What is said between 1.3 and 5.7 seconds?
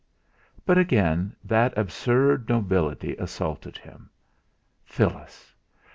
that absurd nobility assaulted him. Phyllis!